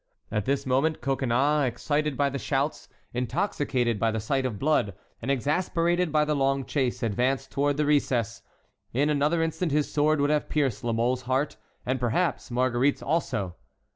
[0.31, 5.29] At this moment Coconnas, excited by the shouts, intoxicated by the sight of blood, and
[5.29, 8.41] exasperated by the long chase, advanced toward the recess;
[8.93, 13.55] in another instant his sword would have pierced La Mole's heart, and perhaps Marguerite's also.